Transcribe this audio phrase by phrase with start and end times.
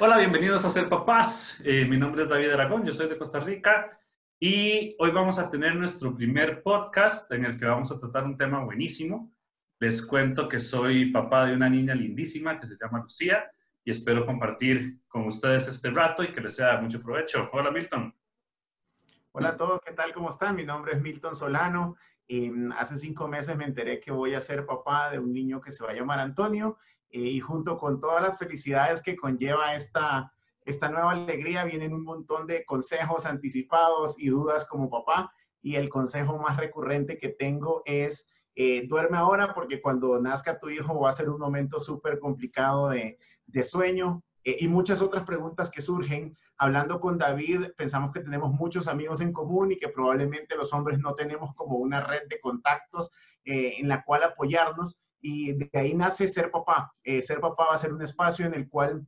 [0.00, 1.60] Hola, bienvenidos a Ser Papás.
[1.66, 4.00] Eh, mi nombre es David Aragón, yo soy de Costa Rica
[4.40, 8.38] y hoy vamos a tener nuestro primer podcast en el que vamos a tratar un
[8.38, 9.34] tema buenísimo.
[9.78, 13.44] Les cuento que soy papá de una niña lindísima que se llama Lucía
[13.84, 17.50] y espero compartir con ustedes este rato y que les sea de mucho provecho.
[17.52, 18.16] Hola, Milton.
[19.32, 20.14] Hola a todos, ¿qué tal?
[20.14, 20.56] ¿Cómo están?
[20.56, 21.96] Mi nombre es Milton Solano.
[22.30, 25.70] mm, hace cinco meses me enteré que voy a ser papá de un niño que
[25.70, 30.32] se va a llamar Antonio eh, y junto con todas las felicidades que conlleva esta,
[30.64, 35.30] esta nueva alegría vienen un montón de consejos anticipados y dudas como papá.
[35.60, 40.70] Y el consejo más recurrente que tengo es eh, duerme ahora porque cuando nazca tu
[40.70, 44.24] hijo va a ser un momento súper complicado de, de sueño.
[44.44, 46.34] Eh, y muchas otras preguntas que surgen.
[46.56, 50.98] Hablando con David, pensamos que tenemos muchos amigos en común y que probablemente los hombres
[50.98, 53.10] no tenemos como una red de contactos
[53.44, 56.92] en la cual apoyarnos y de ahí nace Ser Papá.
[57.02, 59.06] Eh, ser Papá va a ser un espacio en el cual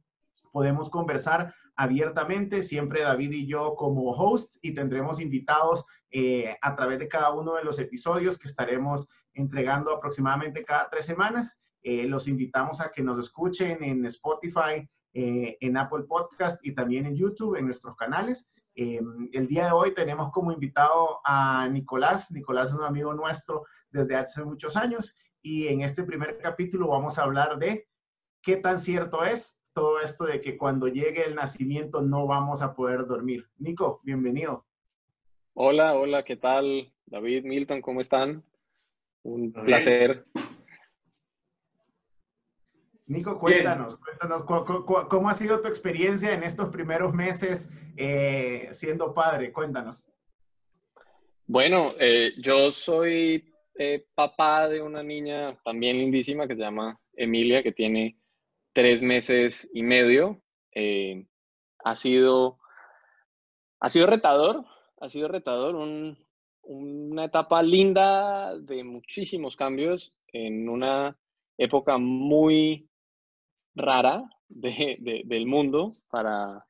[0.53, 7.01] podemos conversar abiertamente, siempre David y yo como hosts y tendremos invitados eh, a través
[7.01, 11.59] de cada uno de los episodios que estaremos entregando aproximadamente cada tres semanas.
[11.83, 17.15] Eh, los invitamos a que nos escuchen en Spotify, en Apple Podcast y también en
[17.15, 18.49] YouTube, en nuestros canales.
[18.75, 22.33] el día de hoy tenemos como invitado a Nicolás.
[22.33, 27.19] Nicolás es un amigo nuestro desde hace muchos años y en este primer capítulo vamos
[27.19, 27.87] a hablar de
[28.41, 32.75] qué tan cierto es todo esto de que cuando llegue el nacimiento no vamos a
[32.75, 33.47] poder dormir.
[33.59, 34.65] Nico, bienvenido.
[35.53, 36.91] Hola, hola, ¿qué tal?
[37.05, 38.43] David, Milton, ¿cómo están?
[39.23, 40.25] Un placer.
[43.07, 49.53] Nico, cuéntanos, cuéntanos, ¿cómo, ha sido tu experiencia en estos primeros meses eh, siendo padre?
[49.53, 50.09] Cuéntanos.
[51.47, 57.63] Bueno, eh, yo soy eh, papá de una niña también lindísima que se llama Emilia,
[57.63, 58.17] que tiene
[58.73, 60.43] tres meses y medio.
[60.73, 61.27] Eh,
[61.85, 62.59] ha, sido,
[63.81, 64.65] ha sido retador,
[65.01, 65.75] ha sido retador,
[66.63, 71.17] una etapa linda de muchísimos cambios en una
[71.59, 72.89] época muy
[73.75, 76.67] rara del mundo para,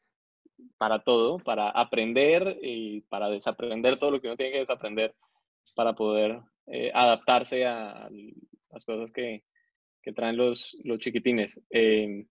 [0.79, 5.15] para todo, para aprender y para desaprender todo lo que uno tiene que desaprender
[5.75, 8.09] para poder eh, adaptarse a
[8.71, 9.45] las cosas que,
[10.03, 11.61] que traen los, los chiquitines.
[11.71, 12.27] Em,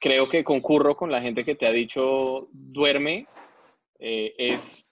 [0.00, 3.26] creo que concurro con la gente que te ha dicho duerme.
[3.98, 4.86] Eh, es,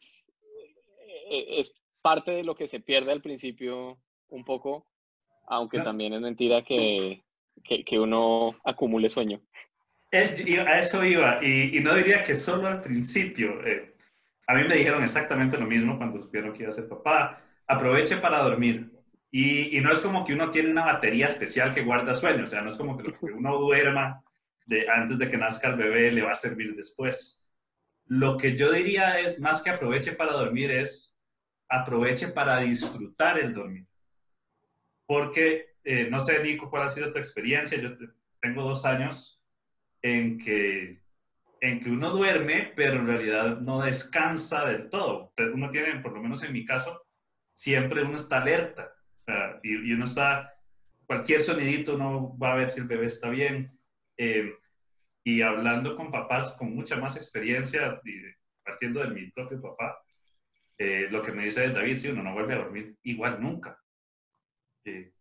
[1.31, 3.99] e, es parte de lo que se pierde al principio
[4.29, 4.87] un poco,
[5.47, 7.23] aunque también es mentira que,
[7.63, 9.41] que, que, uno acumule sueño.
[10.11, 13.61] Eh, a eso iba, y, y, no diría que solo al principio.
[14.47, 18.17] A mí me dijeron exactamente lo mismo cuando supieron que iba a ser papá aproveche
[18.19, 18.91] para dormir.
[19.31, 22.63] Y, no es como que uno tiene una batería especial que guarda sueño, o sea,
[22.63, 24.23] no es como que uno duerma
[24.67, 27.45] de, antes de que nazca el bebé le va a servir después.
[28.07, 31.19] Lo que yo diría es, más que aproveche para dormir, es
[31.69, 33.87] aproveche para disfrutar el dormir.
[35.07, 37.77] Porque, eh, no sé, Nico, cuál ha sido tu experiencia.
[37.79, 37.91] Yo
[38.41, 39.45] tengo dos años
[40.01, 41.03] en que,
[41.65, 45.33] en que uno duerme, pero en realidad no descansa del todo.
[45.55, 47.07] Uno tiene, por lo menos en mi caso,
[47.55, 48.93] siempre uno está alerta
[49.63, 50.55] y, uno está,
[51.07, 53.79] cualquier sonidito uno va a ver si el bebé está bien.
[54.19, 54.55] Eh,
[55.25, 58.21] y hablando con papás con mucha más experiencia, y
[58.63, 60.03] partiendo de mi propio papá,
[60.77, 63.81] eh, lo que me dice es, David, si uno no vuelve a dormir igual nunca.
[64.85, 65.15] Eh,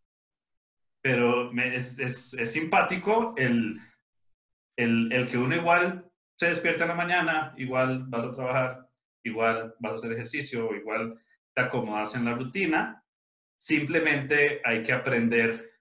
[1.01, 3.79] pero es, es, es, simpático el,
[4.75, 8.89] el, el, que uno igual se despierta en la mañana, igual vas a trabajar,
[9.23, 11.19] igual vas a hacer ejercicio, igual
[11.53, 13.03] te acomodas en la rutina,
[13.55, 15.71] simplemente hay que aprender,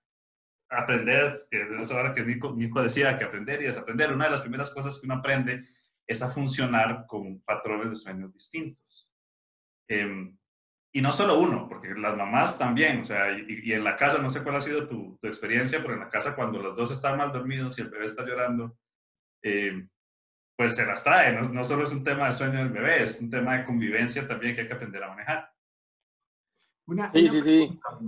[0.68, 4.12] aprender, que es ahora que Nico, decía, que aprender y desaprender.
[4.12, 5.64] Una de las primeras cosas que uno aprende
[6.06, 9.16] es a funcionar con patrones de sueños distintos.
[9.88, 10.36] Em,
[10.94, 14.28] y no solo uno, porque las mamás también, o sea, y, en la casa, no
[14.28, 17.16] sé cuál ha sido tu, tu, experiencia, pero en la casa cuando los dos están
[17.16, 18.78] mal dormidos y el bebé está llorando,
[19.42, 19.86] eh,
[20.62, 23.20] pues se las trae, no, no, solo es un tema de sueño del bebé, es
[23.20, 25.52] un tema de convivencia también que hay que aprender a manejar.
[26.86, 28.06] Una, sí, sí, pregunta, sí.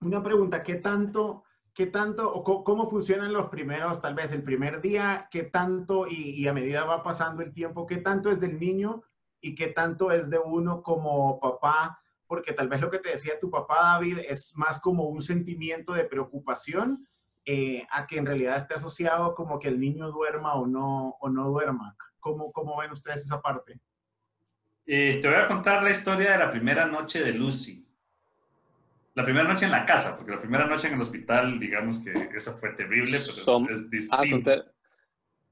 [0.00, 4.80] Una pregunta, ¿qué tanto, qué tanto, o cómo funcionan los primeros, tal vez el primer
[4.80, 9.04] día, qué tanto, y, a medida va pasando el tiempo, qué tanto es del niño
[9.40, 12.00] y qué tanto es de uno como papá?
[12.26, 15.92] Porque tal vez lo que te decía tu papá, David, es más como un sentimiento
[15.92, 17.06] de preocupación
[17.44, 21.28] eh, a que en realidad esté asociado como que el niño duerma o no, o
[21.28, 21.96] no duerma.
[22.20, 23.80] ¿Cómo, ¿Cómo ven ustedes esa parte?
[24.86, 27.82] Eh, te voy a contar la historia de la primera noche de Lucy
[29.14, 32.12] la primera noche en la casa, porque la primera noche en el hospital, digamos que
[32.34, 34.64] esa fue terrible, pero es, ah, distinto.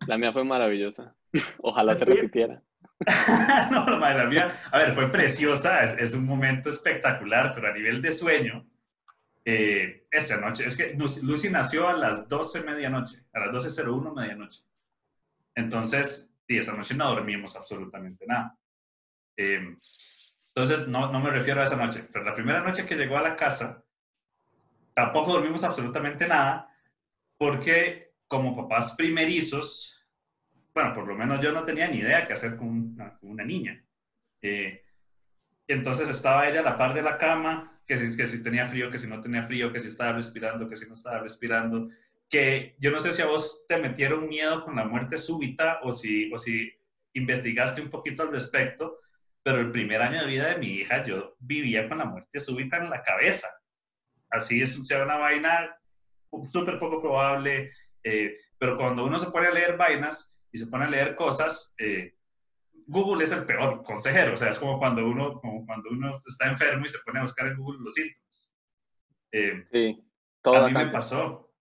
[0.07, 1.15] La mía fue maravillosa.
[1.59, 2.63] Ojalá se repitiera.
[3.71, 8.13] no, la mía, a ver, fue preciosa, es, un momento espectacular, pero a nivel de
[8.13, 8.67] sueño,
[9.45, 14.61] eh, esa noche, es que Lucy nació a las 12 medianoche, a las 12.01 medianoche.
[15.55, 18.57] Entonces, sí, esa noche no dormimos absolutamente nada.
[19.37, 19.77] Eh,
[20.55, 23.23] entonces, no, no me refiero a esa noche, pero la primera noche que llegó a
[23.23, 23.83] la casa,
[24.95, 26.69] tampoco dormimos absolutamente nada,
[27.39, 30.07] porque como papás primerizos,
[30.75, 33.83] bueno, por lo menos yo no tenía ni idea qué hacer con una, niña.
[34.43, 34.85] Eh,
[35.67, 38.99] entonces estaba ella a la par de la cama, que, que si tenía frío, que
[38.99, 41.89] si no tenía frío, que si estaba respirando, que si no estaba respirando,
[42.29, 45.91] que yo no sé si a vos te metieron miedo con la muerte súbita o
[45.91, 46.73] si, o si
[47.15, 49.01] investigaste un poquito al respecto,
[49.43, 52.77] pero el primer año de vida de mi hija yo vivía con la muerte súbita
[52.77, 53.49] en la cabeza.
[54.31, 55.77] Así es, sea una vaina
[56.47, 57.73] súper poco probable,
[58.05, 61.75] eh, pero cuando uno se pone a leer vainas y se pone a leer cosas,
[61.79, 62.15] eh,
[62.91, 66.49] Google es el peor consejero, o sea, es como cuando uno, como cuando uno está
[66.49, 68.57] enfermo y se pone a buscar en Google los síntomas.
[69.31, 70.05] Eh, sí,
[70.43, 71.55] todo a mí me pasó.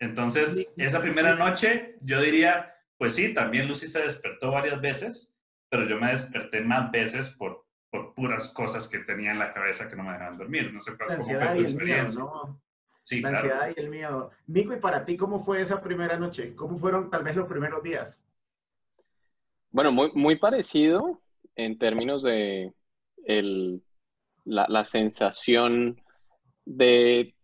[0.00, 5.38] Entonces, esa primera noche, yo diría, pues sí, también Lucy se despertó varias veces,
[5.70, 9.88] pero yo me desperté más veces por, por puras cosas que tenía en la cabeza
[9.88, 10.72] que no me dejaban dormir.
[10.74, 12.62] No sé cuál, la y el miedo, ¿no?
[13.00, 14.32] Sí, la ansiedad y el miedo.
[14.48, 16.56] Nico, ¿y para ti cómo fue esa primera noche?
[16.56, 18.25] ¿Cómo fueron tal vez los primeros días?
[19.76, 21.20] Bueno, muy, muy parecido
[21.54, 22.72] en términos de
[23.26, 23.82] el,
[24.46, 26.00] la, sensación
[26.64, 27.34] de,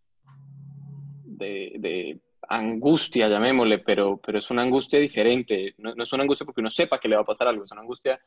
[1.24, 5.74] de, angustia, llamémosle, pero, pero es una angustia diferente.
[5.76, 7.72] No, no, es una angustia porque uno sepa que le va a pasar algo, es
[7.72, 8.18] una angustia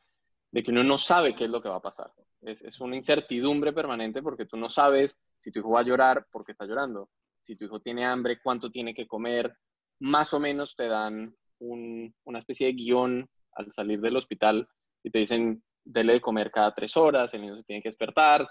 [0.51, 2.13] de que uno no sabe qué es lo que va a pasar.
[2.43, 6.27] Es, es una incertidumbre permanente porque tú no sabes si tu hijo va a llorar
[6.31, 7.09] porque está llorando,
[7.41, 9.57] si tu hijo tiene hambre, cuánto tiene que comer.
[10.01, 14.67] Más o menos te dan un, una especie de guion al salir del hospital
[15.03, 18.47] y te dicen, dele de comer cada tres horas, el niño se tiene que despertar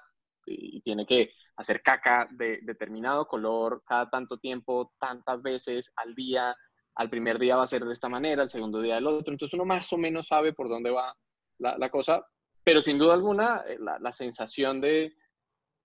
[0.46, 6.54] y tiene que hacer caca de determinado color cada tanto tiempo, tantas veces al día.
[6.96, 9.32] Al primer día va a ser de esta manera, al segundo día del otro.
[9.32, 11.14] Entonces uno más o menos sabe por dónde va
[11.58, 12.24] la, cosa,
[12.62, 15.12] pero sin duda alguna eh, la, sensación de,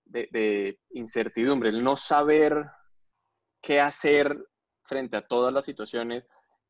[0.04, 2.64] de, incertidumbre, el no saber
[3.62, 4.36] qué hacer
[4.84, 6.24] frente a todas las situaciones,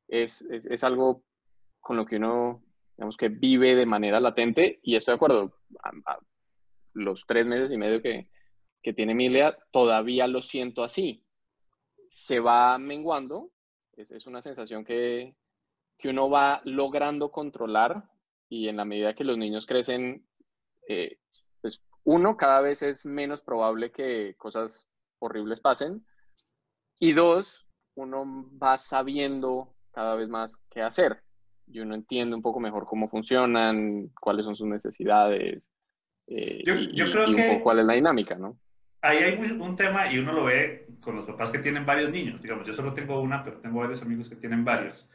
[0.09, 1.25] es, es, es algo
[1.81, 2.63] con lo que uno,
[2.97, 5.55] digamos que vive de manera latente y estoy de acuerdo,
[6.93, 8.31] los tres meses y medio que,
[8.83, 11.25] que tiene Emilia, todavía lo siento así.
[12.07, 13.51] Se va menguando,
[13.97, 15.37] es, es una sensación que,
[15.99, 18.05] que, uno va logrando controlar
[18.49, 20.27] y en la medida que los niños crecen,
[20.89, 21.19] eh,
[21.61, 24.89] pues uno, cada vez es menos probable que cosas
[25.21, 26.05] horribles pasen
[26.99, 28.25] y dos, uno
[28.59, 31.23] va sabiendo cada vez más qué hacer
[31.73, 35.63] y uno entiende un poco mejor cómo funcionan, cuáles son sus necesidades,
[36.31, 38.57] eh, yo, y, creo que cuál es la dinámica, ¿no?
[39.03, 42.41] Ahí hay un tema y uno lo ve con los papás que tienen varios niños.
[42.41, 45.11] Digamos, yo solo tengo una, pero tengo varios amigos que tienen varios.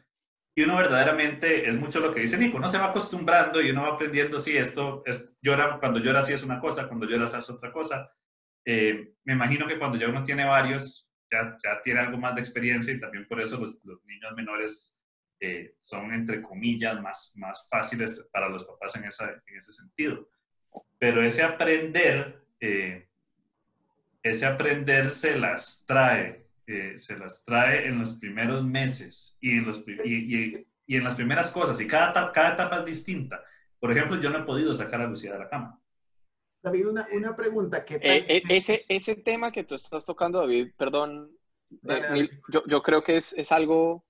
[0.54, 3.82] Y uno verdaderamente, es mucho lo que dice Nico, uno se va acostumbrando y uno
[3.82, 7.50] va aprendiendo, sí, esto es, llora, cuando llora sí es una cosa, cuando llora es
[7.50, 8.10] otra cosa.
[8.64, 12.40] Eh, me imagino que cuando ya uno tiene varios, ya, ya, tiene algo más de
[12.40, 15.00] experiencia y también por eso los, los niños menores
[15.40, 20.28] eh, son, entre comillas, más, más fáciles para los papás en, esa, en ese sentido.
[20.98, 23.08] Pero ese aprender, eh,
[24.22, 29.66] ese aprender se las trae, eh, se las trae en los primeros meses y en,
[29.66, 33.42] los, y, y, en las primeras cosas, y cada, cada etapa es distinta.
[33.78, 35.80] Por ejemplo, yo no he podido sacar a Lucía de la cama.
[36.62, 37.84] David, una, una pregunta.
[37.84, 41.30] que eh, ese, ese tema que tú estás tocando, David, perdón,
[42.48, 44.04] yo, yo, creo que es, es algo,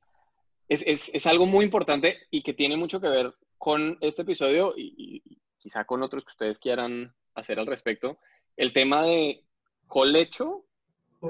[0.68, 4.74] es, es, es, algo muy importante y que tiene mucho que ver con este episodio
[4.76, 5.22] y,
[5.58, 8.18] quizá con otros que ustedes quieran hacer al respecto,
[8.56, 9.44] el tema de
[9.88, 10.64] colecho,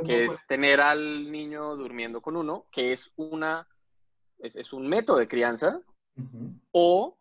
[0.05, 3.67] que es tener al niño durmiendo con uno, que es, una,
[4.39, 5.81] es, un método de crianza,
[6.73, 7.17] o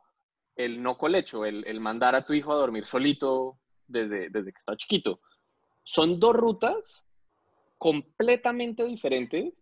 [0.56, 4.60] el no colecho, el, el, mandar a tu hijo a dormir solito desde, desde que
[4.60, 5.22] está chiquito.
[5.84, 7.04] Son dos rutas
[7.78, 9.54] completamente diferentes.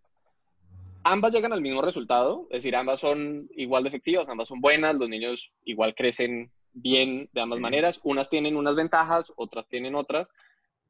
[1.04, 4.96] Ambas llegan al mismo resultado, es decir, ambas son igual de efectivas, ambas son buenas,
[4.96, 8.00] los niños igual crecen bien de ambas maneras.
[8.04, 10.32] Unas tienen unas ventajas, otras tienen otras.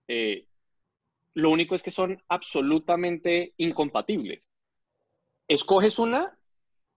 [0.07, 0.47] Eh,
[1.33, 4.49] lo único es que son absolutamente incompatibles.
[5.47, 6.37] Escoges una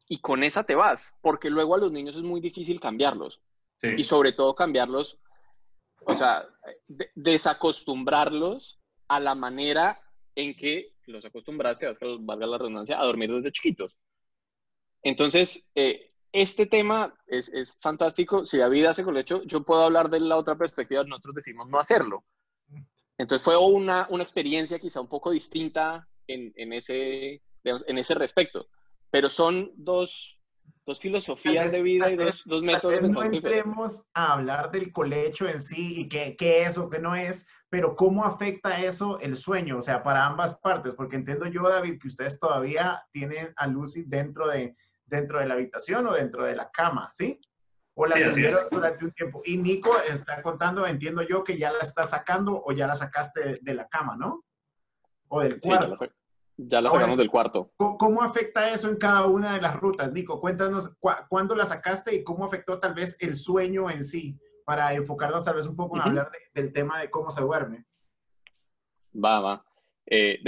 [0.09, 3.41] y con esa te vas, porque luego a los niños es muy difícil cambiarlos.
[3.97, 5.19] Y sobre todo cambiarlos,
[6.01, 6.49] o sea,
[7.15, 10.01] desacostumbrarlos a la manera
[10.35, 13.97] en que los acostumbraste, valga la redundancia, a dormir desde chiquitos.
[15.03, 18.45] Entonces, eh, este tema es, es, fantástico.
[18.45, 21.05] Si David hace colecho, yo puedo hablar de la otra perspectiva.
[21.05, 22.25] Nosotros decimos no hacerlo.
[23.19, 28.69] Entonces fue una, una experiencia quizá un poco distinta en, en ese, en ese respecto.
[29.11, 30.36] Pero son dos,
[30.87, 33.03] dos filosofías de vida y dos, dos métodos.
[33.03, 37.17] No entremos a hablar del colecho en sí y qué, qué es o qué no
[37.17, 41.69] es, pero cómo afecta eso el sueño, o sea, para ambas partes, porque entiendo yo,
[41.69, 46.47] David, que ustedes todavía tienen a Lucy dentro de, dentro de la habitación o dentro
[46.47, 47.41] de la cama, ¿sí?
[47.95, 49.41] O la sí, durante un tiempo.
[49.45, 53.59] Y Nico está contando, entiendo yo, que ya la está sacando o ya la sacaste
[53.61, 54.45] de, la cama, ¿no?
[55.29, 55.97] O del cuarto.
[56.57, 57.71] Ya la, sacamos del cuarto.
[57.77, 60.13] ¿cómo, afecta eso en cada una de las rutas?
[60.13, 60.91] Nico, cuéntanos
[61.29, 65.57] cuándo la sacaste y cómo afectó tal vez el sueño en sí, para enfocarnos tal
[65.57, 67.85] vez un poco en hablar del tema de cómo se duerme.
[69.15, 69.65] Va, va.
[70.07, 70.41] Eh,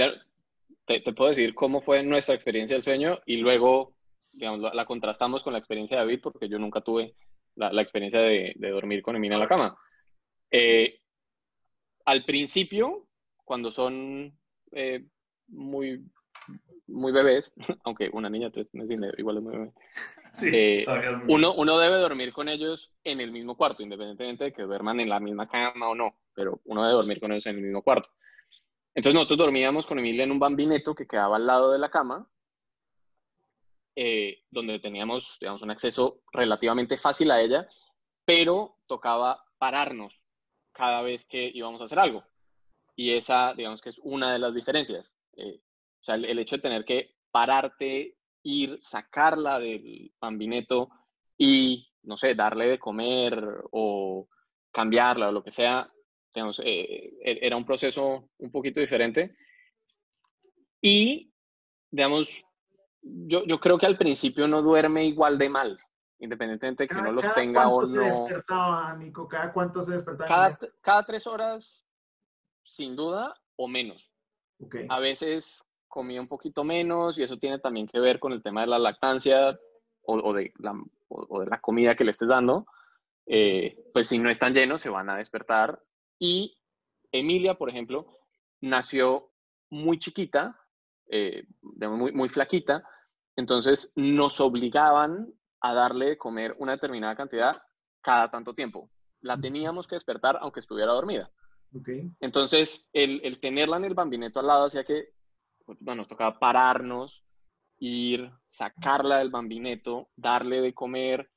[0.85, 3.93] te, te, puedo decir cómo fue nuestra experiencia del sueño y luego
[4.31, 7.15] digamos, la, contrastamos con la experiencia de David, porque yo nunca tuve
[7.55, 9.77] la, la experiencia de, de, dormir con Emina en la cama.
[10.51, 10.99] Eh,
[12.05, 13.07] al principio,
[13.43, 14.33] cuando son
[14.71, 15.05] eh,
[15.49, 16.05] muy,
[16.87, 17.53] muy bebés,
[17.83, 19.71] aunque una niña tres meses igual es muy bebé,
[20.33, 20.85] sí, eh,
[21.27, 25.09] uno, uno debe dormir con ellos en el mismo cuarto, independientemente de que duerman en
[25.09, 28.09] la misma cama o no, pero uno debe dormir con ellos en el mismo cuarto.
[28.95, 32.27] Entonces nosotros dormíamos con Emilia en un bambineto que quedaba al lado de la cama
[34.01, 37.67] eh, donde teníamos, digamos, un acceso relativamente fácil a ella,
[38.23, 40.23] pero tocaba pararnos
[40.71, 42.23] cada vez que íbamos a hacer algo.
[42.95, 45.17] Y esa, digamos, que es una de las diferencias.
[45.39, 45.61] Eh,
[46.01, 50.89] o sea, el, hecho de tener que pararte, ir, sacarla del bambineto
[51.37, 54.27] y, no sé, darle de comer o
[54.71, 55.91] cambiarla o lo que sea,
[56.33, 59.35] digamos, eh, e, era un proceso un poquito diferente.
[60.81, 61.33] Y,
[61.91, 62.43] digamos,
[63.01, 65.79] yo, yo creo que al principio no duerme igual de mal,
[66.19, 67.87] independientemente de que uno los tenga o no.
[67.87, 69.27] se despertaba, Nico?
[69.27, 70.27] ¿Cada cuánto se despertaba?
[70.27, 71.85] Cada, cada tres horas,
[72.63, 74.09] sin duda, o menos.
[74.59, 74.85] Okay.
[74.89, 78.61] A veces comía un poquito menos y eso tiene también que ver con el tema
[78.61, 79.59] de la lactancia
[80.01, 80.73] o, o de, la,
[81.07, 82.65] o, de la comida que le estés dando.
[83.25, 85.83] Eh, pues si no están llenos, se van a despertar.
[86.17, 86.57] Y
[87.11, 88.07] Emilia, por ejemplo,
[88.61, 89.31] nació
[89.69, 90.59] muy chiquita,
[91.07, 92.83] eh, muy, muy flaquita,
[93.35, 97.61] entonces nos obligaban a darle de comer una determinada cantidad
[98.01, 98.89] cada tanto tiempo.
[99.21, 101.29] La teníamos que despertar aunque estuviera dormida.
[102.19, 105.13] Entonces, el, el, tenerla en el bambineto al lado hacía que
[105.65, 107.23] bueno, pues, nos tocaba pararnos,
[107.77, 111.29] ir, sacarla del bambineto, darle de comer.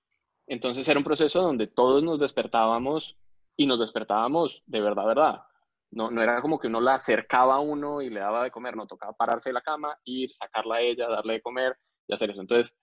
[0.46, 3.18] Entonces era un proceso donde todos nos despertábamos
[3.56, 5.42] y nos despertábamos de verdad, verdad.
[5.90, 8.76] No, no era como que uno la acercaba a uno y le daba de comer,
[8.76, 11.76] no, tocaba pararse de la cama, ir, sacarla a ella, darle de comer
[12.08, 12.40] y hacer eso.
[12.40, 12.78] Entonces,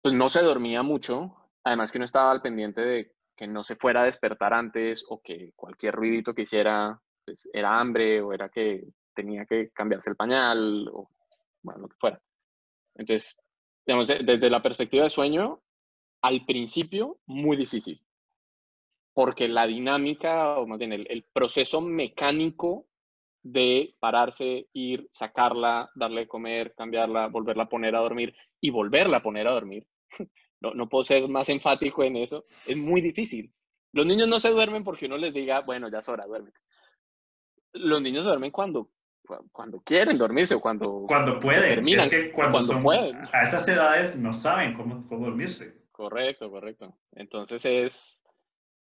[0.00, 3.74] pues no se dormía mucho, además que uno estaba al pendiente de que no se
[3.74, 8.50] fuera a despertar antes o que cualquier ruidito que hiciera pues, era hambre o era
[8.50, 11.08] que tenía que cambiarse el pañal o
[11.62, 12.20] bueno, lo que fuera.
[12.94, 13.40] Entonces,
[13.86, 15.62] digamos, desde la perspectiva de sueño,
[16.20, 17.98] al principio, muy difícil
[19.12, 22.86] porque la dinámica, o más bien el, proceso mecánico
[23.42, 29.18] de pararse, ir, sacarla, darle de comer, cambiarla, volverla a poner a dormir y volverla
[29.18, 29.86] a poner a dormir.
[30.60, 32.44] No, no puedo ser más enfático en eso.
[32.66, 33.52] Es muy difícil.
[33.92, 36.52] Los niños no se duermen porque uno les diga, bueno, ya es hora, duerme.
[37.72, 38.90] Los niños duermen cuando,
[39.52, 41.74] cuando quieren dormirse o cuando, cuando pueden.
[41.74, 43.16] Terminan, es que cuando, son, pueden.
[43.32, 45.80] A esas edades no saben cómo, cómo dormirse.
[45.90, 46.96] Correcto, correcto.
[47.12, 48.24] Entonces es,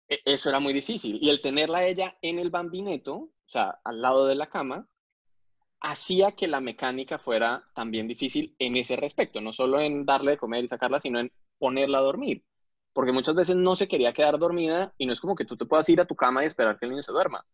[0.09, 1.19] e, eso era muy difícil.
[1.21, 4.89] Y el tenerla ella en el bambineto, o sea, al lado de la cama,
[5.81, 10.39] hacía que la mecánica fuera también difícil en ese respecto, no solo en darle de
[10.39, 12.45] comer y sacarla, sino en ponerla a dormir.
[12.93, 15.67] Porque muchas veces no se quería quedar dormida y no es como que tú te
[15.67, 17.45] puedas ir a tu cama y esperar que el niño se duerma.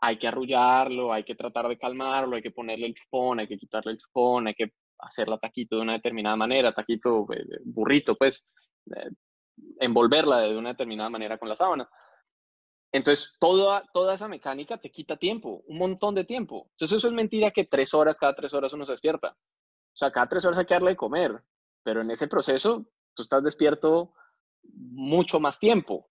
[0.00, 3.58] Hay que arrullarlo, hay que tratar de calmarlo, hay que ponerle el chupón, hay que
[3.58, 8.46] quitarle el chupón, hay que hacerla taquito de una determinada manera, taquito, eh, burrito, pues,
[8.94, 9.10] eh,
[9.80, 11.88] envolverla de una determinada manera con la sábana.
[12.92, 16.68] Entonces, toda, toda esa mecánica te quita tiempo, un montón de tiempo.
[16.72, 19.36] Entonces, eso es mentira que tres horas, cada tres horas uno se despierta.
[19.92, 21.42] O sea, cada tres horas hay que darle de comer,
[21.82, 24.12] pero en ese proceso tú estás despierto
[24.62, 26.08] mucho más tiempo.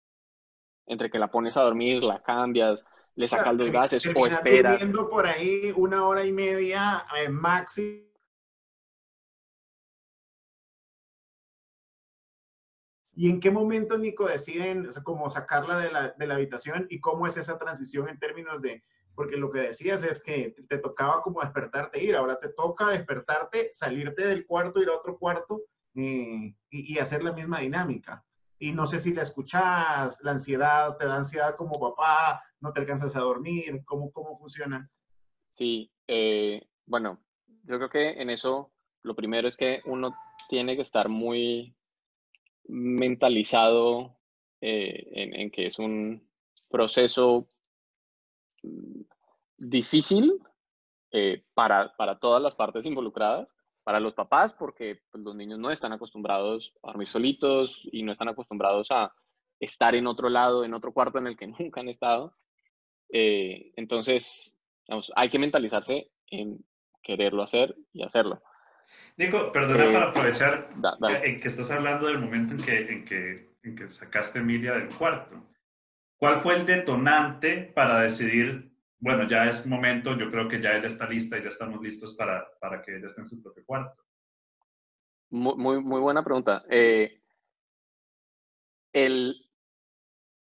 [0.85, 2.85] Entre que la pones a dormir, la cambias,
[3.15, 4.83] le sacas los gases o esperas.
[5.09, 8.07] por ahí una hora y media eh, máximo
[13.17, 17.25] ¿Y en qué momento, Nico, deciden como sacarla de la, de la, habitación y cómo
[17.25, 18.83] es esa transición en términos de,
[19.15, 23.69] porque lo que decías es que te tocaba como despertarte, ir, ahora te toca despertarte,
[23.71, 25.63] salirte del cuarto, ir a otro cuarto.
[25.97, 28.23] Y, hacer la misma dinámica.
[28.59, 32.79] Y no sé si la escuchas, la ansiedad, te da ansiedad como papá, no te
[32.79, 34.89] alcanzas a dormir, ¿cómo, cómo funciona?
[35.47, 37.23] Sí, eh, bueno,
[37.63, 38.71] yo creo que en eso
[39.03, 40.15] lo primero es que uno
[40.49, 41.75] tiene que estar muy
[42.67, 44.17] mentalizado
[44.61, 46.27] eh, en, que es un
[46.69, 47.47] proceso
[49.57, 50.41] difícil
[51.11, 53.55] eh, para, para, todas las partes involucradas,
[53.87, 58.11] para los papás, porque pues, los niños no están acostumbrados a dormir solitos y no
[58.11, 59.13] están acostumbrados a
[59.61, 62.35] estar en otro lado, en otro cuarto en el que nunca han estado.
[63.13, 64.53] Eh, entonces,
[65.15, 66.65] hay que mentalizarse en
[67.01, 68.43] quererlo hacer y hacerlo.
[69.15, 70.69] Nico, perdona eh, para aprovechar
[71.23, 74.73] en que estás hablando del momento en que, en que, en que sacaste a Emilia
[74.73, 75.47] del cuarto.
[76.17, 80.87] ¿Cuál fue el detonante para decidir, bueno, ya es momento, yo creo que ya ella
[80.87, 84.03] está lista y ya estamos listos para, para que ella esté en su propio cuarto?
[85.29, 86.65] Muy, muy, muy buena pregunta.
[86.69, 87.21] Eh,
[88.93, 89.35] el,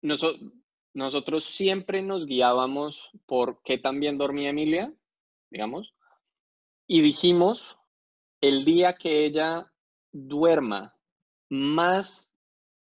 [0.03, 4.93] nosotros siempre nos guiábamos por qué también dormía Emilia,
[5.51, 5.95] digamos,
[6.87, 7.79] y dijimos,
[8.41, 9.71] el día que ella
[10.13, 10.97] duerma
[11.49, 12.33] más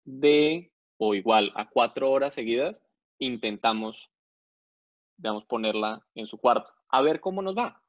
[0.06, 2.84] de o igual a cuatro horas seguidas,
[3.20, 4.10] intentamos,
[5.18, 7.82] digamos, ponerla en su cuarto, a ver cómo nos va.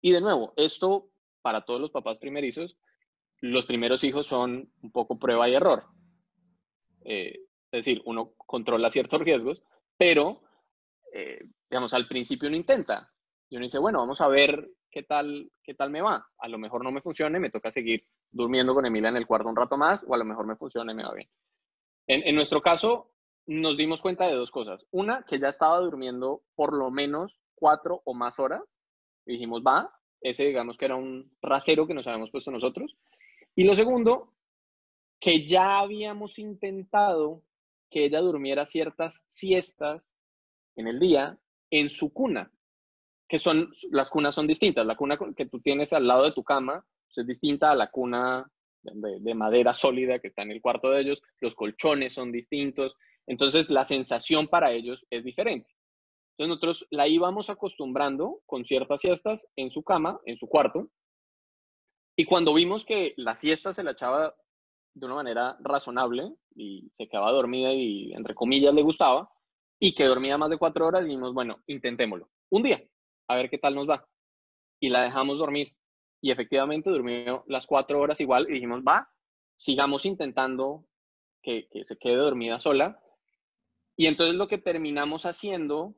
[0.00, 1.08] Y de nuevo, esto
[1.42, 2.76] para todos los papás primerizos,
[3.40, 5.84] los primeros hijos son un poco prueba y error.
[7.04, 7.40] Eh,
[7.72, 9.64] es decir, uno controla ciertos riesgos,
[9.96, 10.42] pero,
[11.12, 13.12] eh, digamos, al principio uno intenta.
[13.48, 16.26] Y uno dice, bueno, vamos a ver qué tal, qué tal me va.
[16.38, 19.26] A lo mejor no me funciona y me toca seguir durmiendo con Emilia en el
[19.26, 21.28] cuarto un rato más, o a lo mejor me funciona y me va bien.
[22.06, 23.11] En, en nuestro caso,
[23.46, 24.86] nos dimos cuenta de dos cosas.
[24.90, 28.78] Una, que ya estaba durmiendo por lo menos cuatro o más horas.
[29.26, 32.96] Y dijimos, va, ese digamos que era un rasero que nos habíamos puesto nosotros.
[33.54, 34.34] Y lo segundo,
[35.20, 37.42] que ya habíamos intentado
[37.90, 40.14] que ella durmiera ciertas siestas
[40.76, 41.38] en el día
[41.70, 42.50] en su cuna,
[43.28, 44.86] que son, las cunas son distintas.
[44.86, 47.90] La cuna que tú tienes al lado de tu cama pues, es distinta a la
[47.90, 48.50] cuna
[48.82, 53.70] de, madera sólida que está en el cuarto de ellos, los colchones son distintos, entonces
[53.70, 55.70] la sensación para ellos es diferente.
[56.32, 60.90] Entonces nosotros la íbamos acostumbrando con ciertas siestas en su cama, en su cuarto,
[62.16, 64.34] y cuando vimos que la siesta se la echaba
[64.94, 69.30] de una manera razonable y se quedaba dormida y entre comillas le gustaba
[69.80, 72.30] y que dormía más de cuatro horas, dijimos, bueno, intentémoslo.
[72.50, 72.84] Un día,
[73.28, 74.06] a ver qué tal nos va.
[74.78, 75.74] Y la dejamos dormir.
[76.20, 79.10] Y efectivamente durmió las cuatro horas igual y dijimos, va,
[79.56, 80.84] sigamos intentando
[81.42, 83.02] que, que se quede dormida sola.
[83.96, 85.94] Y entonces lo que terminamos haciendo,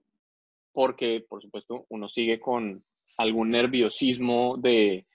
[0.72, 2.84] porque por supuesto uno sigue con
[3.16, 5.06] algún nerviosismo de,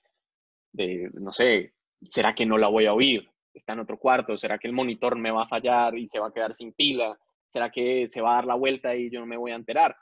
[1.14, 1.74] no sé,
[2.08, 3.30] ¿será que no la voy a oír?
[3.54, 4.38] está en otro cuarto?
[4.38, 7.18] ¿Será que el monitor me va a fallar y se va a quedar sin pila?
[7.48, 9.96] ¿Será que se va a dar la vuelta y yo no me voy a enterar?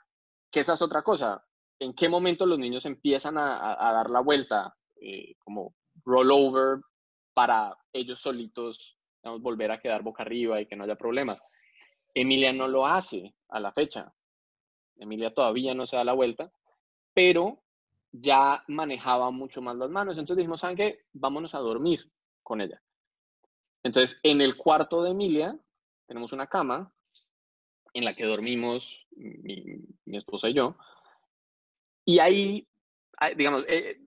[0.50, 1.44] Que esa es otra cosa.
[1.78, 6.80] ¿En qué momento los niños empiezan a, dar la vuelta eh, como rollover
[7.34, 8.96] para ellos solitos
[9.40, 11.40] volver a quedar boca arriba y que no haya problemas?
[12.14, 14.12] Emilia no lo hace a la fecha.
[14.96, 16.50] Emilia todavía no se da la vuelta,
[17.14, 17.62] pero
[18.12, 20.18] ya manejaba mucho más las manos.
[20.18, 21.04] Entonces dijimos, ¿saben qué?
[21.12, 22.10] Vámonos a dormir
[22.42, 22.82] con ella.
[23.82, 25.58] Entonces, en el cuarto de Emilia
[26.06, 26.92] tenemos una cama
[27.92, 30.76] en la que dormimos mi, esposa y yo.
[32.04, 32.66] Y ahí,
[33.36, 34.00] digamos, eh,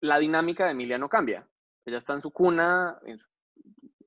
[0.00, 1.46] la dinámica de Emilia no cambia.
[1.84, 3.00] Ella está en su cuna,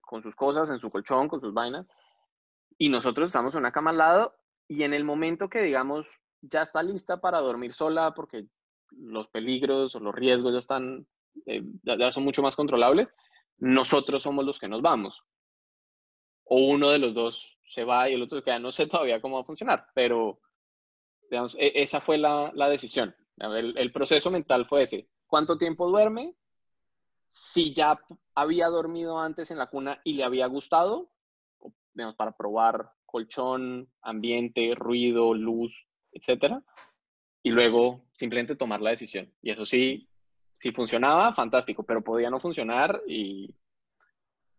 [0.01, 1.85] con sus cosas, en su colchón, con sus vainas.
[2.81, 4.35] Y nosotros estamos en una cama al lado
[4.67, 8.47] y en el momento que, digamos, ya está lista para dormir sola porque
[8.89, 11.05] los peligros o los riesgos ya están,
[11.45, 13.13] eh, ya son mucho más controlables,
[13.59, 15.21] nosotros somos los que nos vamos.
[16.43, 18.57] O uno de los dos se va y el otro se queda.
[18.57, 20.39] No sé todavía cómo va a funcionar, pero
[21.29, 23.15] digamos, e, esa fue la, decisión.
[23.37, 25.07] El, proceso mental fue ese.
[25.27, 26.33] ¿Cuánto tiempo duerme?
[27.29, 28.01] Si ya
[28.33, 31.11] había dormido antes en la cuna y le había gustado,
[31.93, 35.73] digamos, para probar colchón, ambiente, ruido, luz,
[36.11, 36.63] etcétera.
[37.43, 39.31] Y luego simplemente tomar la decisión.
[39.41, 40.07] Y eso sí,
[40.53, 43.55] si funcionaba, fantástico, pero podía no funcionar y,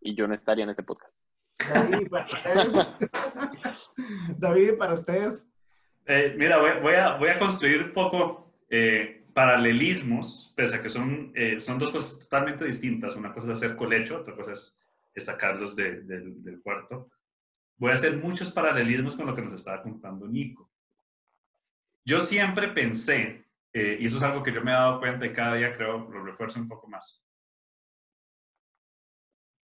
[0.01, 1.13] yo no estaría en este podcast.
[1.57, 2.89] David, para ustedes.
[4.37, 5.47] David, para ustedes.
[6.05, 11.31] Eh, mira, voy, a, voy a construir un poco eh, paralelismos, pese a que son,
[11.33, 13.15] eh, son dos cosas totalmente distintas.
[13.15, 14.81] Una cosa es hacer colecho, otra cosa es,
[15.15, 16.05] sacarlos del,
[16.43, 17.11] del cuarto.
[17.77, 20.71] Voy a hacer muchos paralelismos con lo que nos estaba contando Nico.
[22.05, 25.33] Yo siempre pensé eh, y eso es algo que yo me he dado cuenta y
[25.33, 27.25] cada día creo lo refuerzo un poco más.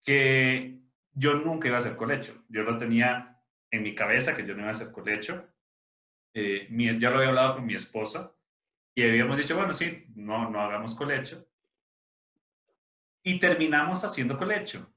[0.03, 0.79] que
[1.13, 2.45] yo nunca iba a hacer colecho.
[2.47, 5.47] Yo lo tenía en mi cabeza que yo no iba a hacer colecho.
[6.33, 6.67] Eh,
[6.99, 8.33] ya lo había hablado con mi esposa
[8.95, 11.47] y habíamos dicho, bueno, sí, no, no hagamos colecho.
[13.23, 14.93] Y terminamos haciendo colecho.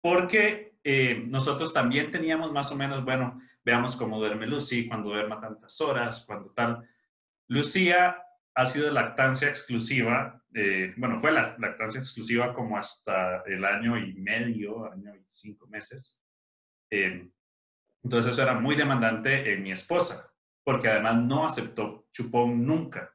[0.00, 5.40] Porque eh, nosotros también teníamos más o menos, bueno, veamos cómo duerme Lucy, cuando duerma
[5.40, 6.88] tantas horas, cuando tal.
[7.48, 8.22] Lucía
[8.54, 14.14] ha sido lactancia exclusiva, eh, bueno, fue la lactancia exclusiva como hasta el año y
[14.14, 16.22] medio, año y cinco meses.
[16.88, 17.32] Eh,
[18.04, 23.12] entonces eso era muy demandante en mi esposa, porque además no aceptó chupón nunca.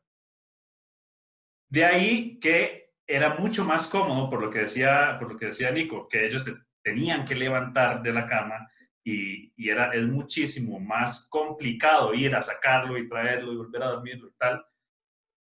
[1.70, 5.72] De ahí que era mucho más cómodo, por lo que decía, por lo que decía
[5.72, 6.52] Nico, que ellos se
[6.84, 8.70] tenían que levantar de la cama
[9.04, 14.28] y, era, es muchísimo más complicado ir a sacarlo y traerlo y volver a dormirlo
[14.28, 14.66] y tal,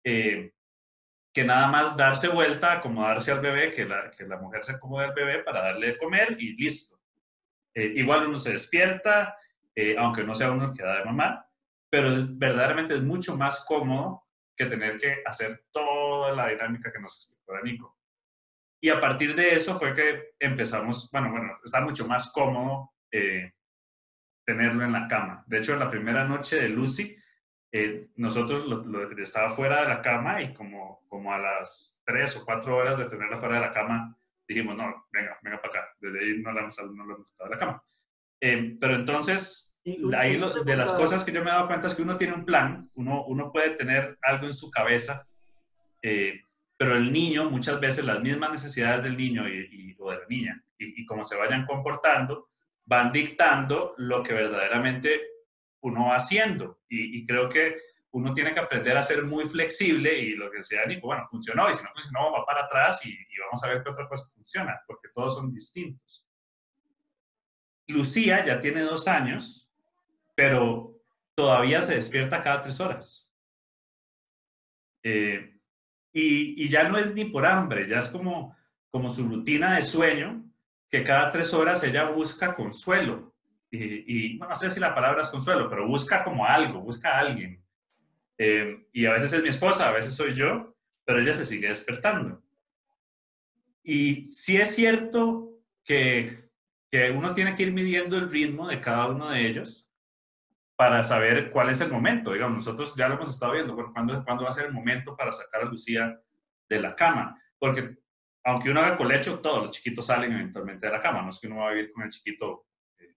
[0.04, 0.54] eh,
[1.34, 5.06] que nada más darse vuelta, acomodarse al bebé, que la, que la mujer se acomode
[5.06, 7.00] al bebé para darle de comer y listo.
[7.73, 9.38] Eh, igual uno se despierta,
[9.76, 11.47] eh, aunque no sea uno que da de mamá,
[11.89, 14.23] pero verdaderamente es mucho más cómodo
[14.56, 17.97] que tener que hacer toda la dinámica que nos explicó Nico.
[18.80, 23.54] Y a partir de eso fue que empezamos, bueno, bueno, está mucho más cómodo eh,
[24.46, 25.44] tenerlo en la cama.
[25.48, 27.16] De hecho, en la primera noche de Lucy,
[27.72, 32.46] eh, nosotros lo, estaba fuera de la cama y como, como a las tres o
[32.46, 34.16] cuatro horas de tenerla fuera de la cama,
[34.48, 35.96] dijimos, no, venga, venga para acá.
[36.00, 37.84] Desde ahí no la hemos, no la hemos de la cama.
[38.40, 39.80] Eh, pero entonces,
[40.16, 42.46] ahí de las cosas que yo me he dado cuenta es que uno tiene un
[42.46, 45.28] plan, uno, uno puede tener algo en su cabeza,
[46.02, 46.42] eh,
[46.78, 50.63] pero el niño, muchas veces las mismas necesidades del niño y, o de la niña,
[50.78, 52.50] y, y cómo se vayan comportando,
[52.86, 55.22] van dictando lo que verdaderamente
[55.82, 56.82] uno va haciendo.
[56.90, 57.76] Y, creo que
[58.12, 61.70] uno tiene que aprender a ser muy flexible y lo que decía Nico, bueno, funcionó
[61.70, 64.82] y si no funcionó, va para atrás y, vamos a ver qué otra cosa funciona,
[64.88, 66.26] porque todos son distintos.
[67.88, 69.70] Lucía ya tiene dos años,
[70.36, 71.00] pero
[71.36, 73.32] todavía se despierta cada tres horas.
[75.04, 75.57] Eh,
[76.13, 78.56] y, ya no es ni por hambre, ya es como,
[78.89, 80.43] como su rutina de sueño,
[80.89, 83.36] que cada tres horas ella busca consuelo
[83.70, 87.62] y, no sé si la palabra es consuelo, pero busca como algo, busca a alguien.
[88.38, 91.67] Eh, y a veces es mi esposa, a veces soy yo, pero ella se sigue
[91.67, 92.41] despertando.
[93.84, 96.50] Y sí es cierto que,
[96.91, 99.87] que uno tiene que ir midiendo el ritmo de cada uno de ellos
[100.78, 102.32] para saber cuál es el momento.
[102.32, 105.18] Digamos, nosotros ya lo hemos estado viendo, bueno, ¿cuándo, ¿cuándo va a ser el momento
[105.18, 106.18] para sacar a Lucía
[106.70, 107.42] de la cama?
[107.60, 107.98] Porque
[108.46, 111.48] aunque uno haga colecho, todos los chiquitos salen eventualmente de la cama, no es que
[111.48, 112.68] uno va a vivir con el chiquito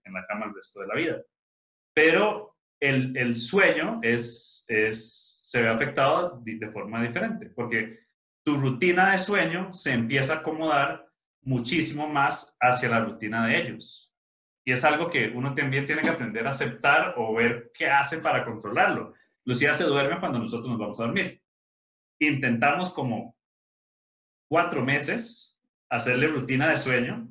[0.03, 1.23] en la cama el resto de la vida.
[1.95, 8.01] Pero el, el sueño es, es, se ve afectado de forma diferente, porque
[8.43, 11.07] tu rutina de sueño se empieza a acomodar
[11.43, 14.10] muchísimo más hacia la rutina de ellos.
[14.71, 18.19] Y es algo que uno también tiene que aprender a aceptar o ver qué hace
[18.19, 19.15] para controlarlo.
[19.45, 21.43] Lucía se duerme cuando nosotros nos vamos a dormir.
[22.21, 23.37] Intentamos como
[24.49, 27.29] cuatro meses hacerle rutina de sueño.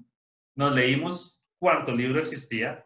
[0.57, 2.85] Nos leímos cuánto libro existía,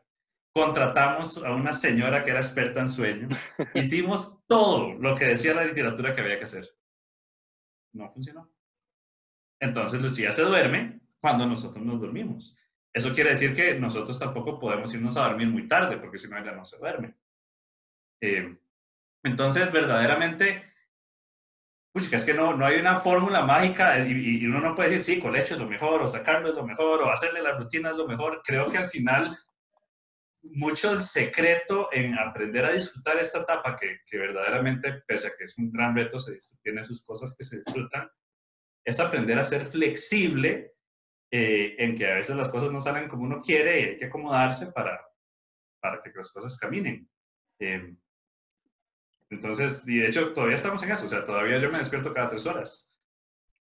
[0.53, 3.29] contratamos a una señora que era experta en sueño,
[3.73, 6.69] hicimos todo lo que decía la literatura que había que hacer.
[7.91, 8.53] No funcionó.
[9.59, 12.55] Entonces Lucía se duerme cuando nosotros nos dormimos.
[12.93, 16.37] Eso quiere decir que nosotros tampoco podemos irnos a dormir muy tarde, porque si no
[16.37, 17.15] ella no se duerme.
[18.21, 18.55] Eh,
[19.23, 20.63] entonces, verdaderamente,
[21.91, 25.21] pucha, es que no, no hay una fórmula mágica y, uno no puede decir, sí,
[25.21, 28.07] colecho es lo mejor, o sacarlo es lo mejor, o hacerle la rutina es lo
[28.07, 28.41] mejor.
[28.43, 29.35] Creo que al final,
[30.43, 35.57] mucho el secreto en aprender a disfrutar esta etapa, que, verdaderamente, pese a que es
[35.57, 38.07] un gran reto, se tiene sus cosas que se disfrutan,
[38.85, 40.72] es aprender a ser flexible
[41.35, 44.05] eh, en que a veces las cosas no salen como uno quiere y hay que
[44.05, 45.03] acomodarse para,
[45.81, 47.09] para que las cosas caminen.
[47.57, 47.95] Eh,
[49.31, 52.29] entonces, y de hecho, todavía estamos en eso, o sea, todavía yo me despierto cada
[52.29, 52.92] tres horas.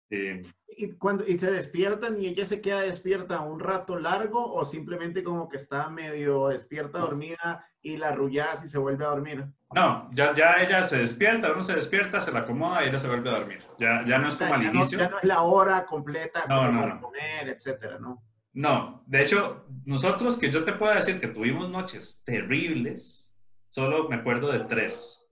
[0.09, 4.65] Eh, ¿Y, cuando, ¿Y se despiertan y ella se queda despierta un rato largo o
[4.65, 9.45] simplemente como que está medio despierta, dormida y la arrullas y se vuelve a dormir?
[9.73, 13.07] No, ya, ya ella se despierta, uno se despierta, se la acomoda y ella se
[13.07, 13.63] vuelve a dormir.
[13.79, 14.99] Ya, ya no es como al inicio.
[14.99, 18.23] ya no es la hora completa no, no, para comer, etcétera, ¿no?
[18.53, 23.33] No, de hecho, nosotros que yo te puedo decir que tuvimos noches terribles,
[23.69, 25.24] solo me acuerdo de tres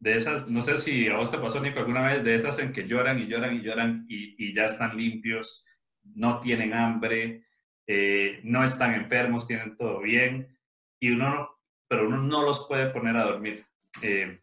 [0.00, 2.72] de esas, no sé si a vos te pasó, Nico, alguna vez, de esas en
[2.72, 5.66] que lloran y lloran y lloran y, ya están limpios,
[6.02, 7.44] no tienen hambre,
[7.86, 10.58] eh, no están enfermos, tienen todo bien,
[10.98, 11.60] y uno
[11.90, 13.66] pero uno no los puede poner a dormir.
[14.04, 14.40] Eh,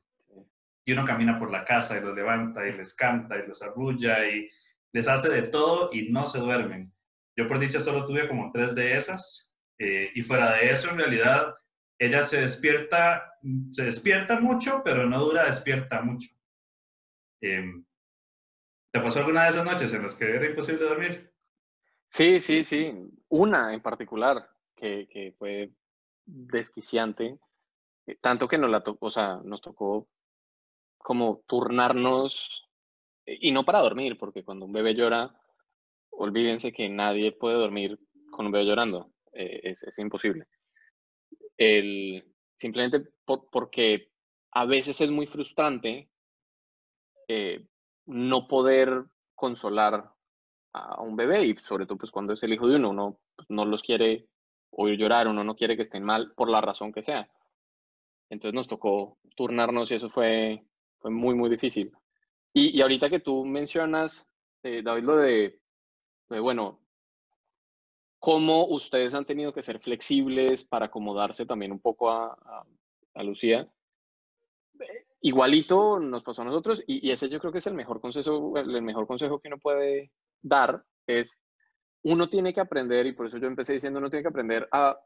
[0.85, 4.27] y uno camina por la casa y los levanta y les canta y los arrulla
[4.27, 4.49] y
[4.91, 6.93] les hace de todo y no se duermen.
[7.37, 9.55] Yo por dicha solo tuve como tres de esas.
[9.79, 11.55] Eh, y fuera de eso, en realidad,
[11.99, 13.39] ella se despierta,
[13.71, 16.29] se despierta mucho, pero no dura despierta mucho.
[17.41, 17.85] Em,
[18.91, 21.31] ¿Te pasó alguna de esas noches en las que era imposible dormir?
[22.09, 22.93] Sí, sí, sí.
[23.29, 24.37] Una en particular
[24.75, 25.71] que, que fue
[26.25, 27.37] desquiciante,
[28.05, 30.07] eh, tanto que nos la tocó, o sea, nos tocó
[30.97, 32.69] como turnarnos,
[33.25, 35.35] eh, y no para dormir, porque cuando un bebé llora,
[36.09, 37.99] olvídense que nadie puede dormir
[38.31, 40.47] con un bebé llorando, eh, es, es, imposible.
[41.57, 44.11] Simplemente porque
[44.51, 46.09] a veces es muy frustrante
[48.07, 50.11] no poder consolar
[50.73, 53.49] a un bebé y sobre todo pues cuando es el hijo de uno, uno pues,
[53.49, 54.27] no los quiere
[54.71, 57.29] oír llorar, uno no quiere que estén mal por la razón que sea.
[58.29, 60.65] Entonces nos tocó turnarnos y eso fue,
[60.99, 61.91] fue muy, muy difícil.
[62.53, 64.27] Y, y ahorita que tú mencionas,
[64.63, 65.59] eh, David, lo de,
[66.29, 66.81] bueno,
[68.27, 72.35] cómo ustedes han tenido que ser flexibles para acomodarse también un poco a,
[73.23, 73.65] Lucía.
[75.21, 78.57] Igualito nos pasó a nosotros y, y, ese yo creo que es el mejor consejo,
[78.57, 80.11] el mejor consejo que uno puede
[80.41, 81.41] dar es
[82.03, 84.99] uno tiene que aprender, y por eso yo empecé diciendo, uno tiene que aprender a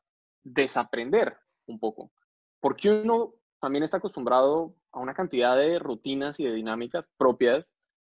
[0.44, 2.12] desaprender un poco,
[2.60, 7.72] porque uno también está acostumbrado a una cantidad de rutinas y de dinámicas propias,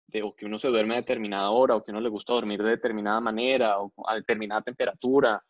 [0.08, 2.62] de o que uno se duerme a determinada hora, o que uno le gusta dormir
[2.62, 5.44] de determinada manera, o a determinada temperatura,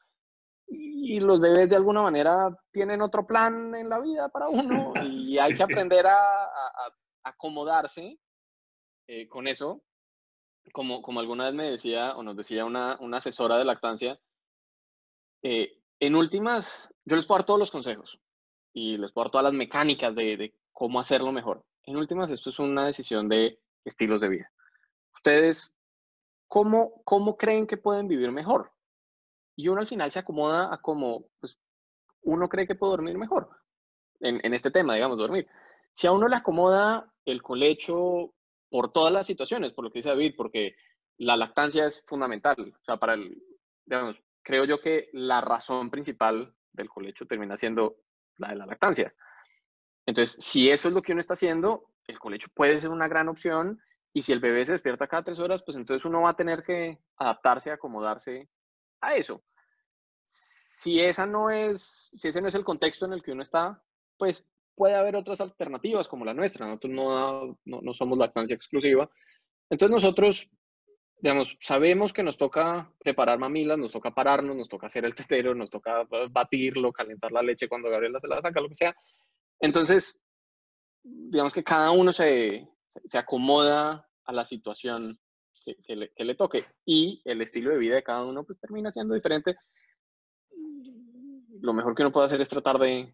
[0.68, 5.20] y los bebés de alguna manera tienen otro plan en la vida para uno, y
[5.20, 5.40] sí.
[5.40, 6.88] hay que aprender a, a,
[7.24, 8.18] a acomodarse
[9.08, 9.84] eh, con eso
[10.72, 14.20] como, como alguna vez me decía o nos decía una, una asesora de lactancia,
[15.44, 18.20] eh, en últimas, yo les puedo dar todos los consejos
[18.74, 21.64] y les puedo dar todas las mecánicas de, de, cómo hacerlo mejor.
[21.84, 24.52] En últimas, esto es una decisión de estilos de vida.
[25.14, 25.76] Ustedes,
[26.48, 28.72] ¿cómo, cómo creen que pueden vivir mejor?
[29.56, 31.58] Y uno al final se acomoda a cómo pues,
[32.24, 33.50] uno cree que puede dormir mejor
[34.20, 35.48] en, en este tema, digamos, dormir.
[35.92, 38.34] Si a uno le acomoda el colecho
[38.70, 40.76] por todas las situaciones, por lo que dice David, porque
[41.18, 42.56] la lactancia es fundamental.
[42.60, 43.42] O sea, para el,
[43.86, 47.98] digamos, creo yo que la razón principal del colecho termina siendo
[48.38, 49.14] la de la lactancia.
[50.06, 53.30] Entonces, si eso es lo que uno está haciendo, el colecho puede ser una gran
[53.30, 53.82] opción
[54.14, 56.64] y si el bebé se despierta cada tres horas, pues entonces uno va a tener
[56.64, 58.50] que adaptarse, acomodarse
[59.02, 59.44] a eso.
[60.24, 63.84] Si esa no es, si ese no es el contexto en el que uno está,
[64.18, 66.66] pues puede haber otras alternativas como la nuestra.
[66.66, 69.10] Nosotros no, no, no, somos lactancia exclusiva.
[69.70, 70.50] Entonces nosotros,
[71.20, 75.56] digamos, sabemos que nos toca preparar mamilas, nos toca pararnos, nos toca hacer el tetero,
[75.56, 78.96] nos toca batirlo, calentar la leche cuando Gabriela se la saca, lo que sea.
[79.60, 80.22] Entonces,
[81.06, 85.20] digamos que cada uno se, se acomoda a la situación
[85.64, 88.60] que, que, le, que le toque y el estilo de vida de cada uno pues
[88.60, 89.56] termina siendo diferente.
[91.62, 93.14] Lo mejor que uno puede hacer es tratar de,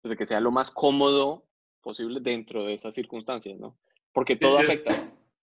[0.00, 1.46] pues, de que sea lo más cómodo
[1.80, 3.78] posible dentro de esas circunstancias, ¿no?
[4.12, 4.94] Porque todo yo, afecta.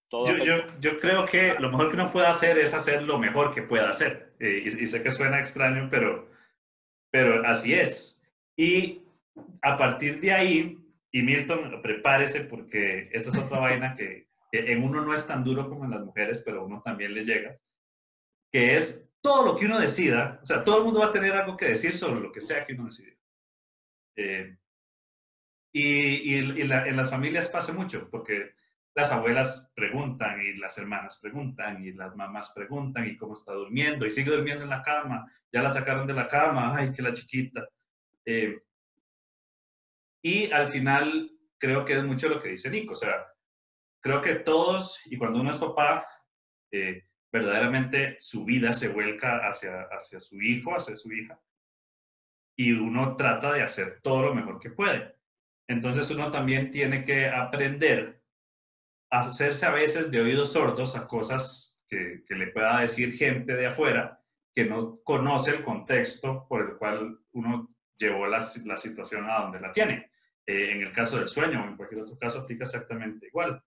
[0.07, 0.79] Todo yo, afecta.
[0.79, 3.61] Yo, yo, creo que lo mejor que uno puede hacer es hacer lo mejor que
[3.61, 4.33] pueda hacer.
[4.39, 6.29] Eh, y, y, sé que suena extraño, pero,
[7.11, 8.23] pero así es.
[8.55, 9.01] Y
[9.61, 15.01] a partir de ahí, y Milton, prepárese porque esta es otra vaina que, en uno
[15.01, 17.55] no es tan duro como en las mujeres, pero a uno también le llega,
[18.51, 21.33] que es todo lo que uno decida, o sea, todo el mundo va a tener
[21.33, 23.15] algo que decir sobre lo que sea que uno decida.
[24.15, 24.57] Eh,
[25.71, 28.53] y, y, y la, en las familias pasa mucho, porque
[28.95, 34.05] las abuelas preguntan y las hermanas preguntan y las mamás preguntan y cómo está durmiendo
[34.05, 37.13] y sigue durmiendo en la cama, ya la sacaron de la cama, ay, que la
[37.13, 37.67] chiquita.
[38.25, 38.61] Eh,
[40.21, 43.27] y al final creo que es mucho lo que dice Nico, o sea,
[44.01, 46.05] creo que todos, y cuando uno es papá,
[46.71, 51.39] eh, verdaderamente su vida se vuelca hacia, hacia su hijo, hacia su hija
[52.59, 55.15] y uno trata de hacer todo lo mejor que puede.
[55.69, 58.21] Entonces uno también tiene que aprender
[59.09, 63.55] a hacerse a veces de oídos sordos a cosas que, que, le pueda decir gente
[63.55, 64.21] de afuera
[64.53, 69.59] que no conoce el contexto por el cual uno llevó la, la situación a donde
[69.59, 70.11] la tiene.
[70.45, 73.61] Eh, en el caso del sueño o en cualquier otro caso aplica exactamente igual.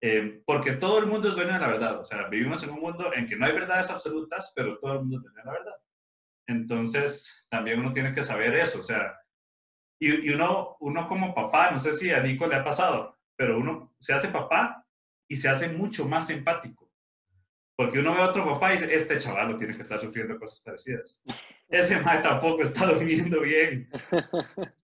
[0.00, 2.00] Eh, porque todo el mundo es dueño de la verdad.
[2.00, 5.00] O sea, vivimos en un mundo en que no hay verdades absolutas, pero todo el
[5.00, 5.74] mundo tiene la verdad.
[6.48, 9.14] Entonces, también uno tiene que saber eso, o sea,
[10.00, 13.58] y, y, uno, uno como papá, no sé si a Nico le ha pasado, pero
[13.58, 14.86] uno se hace papá
[15.28, 16.87] y se hace mucho más empático.
[17.78, 20.64] Porque uno ve a otro papá y dice, este chaval tiene que estar sufriendo cosas
[20.64, 21.22] parecidas.
[21.68, 23.88] Ese mae tampoco está durmiendo bien.